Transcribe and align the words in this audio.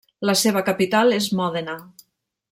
La 0.27 0.33
seva 0.43 0.63
capital 0.69 1.13
és 1.17 1.27
Mòdena. 1.41 1.77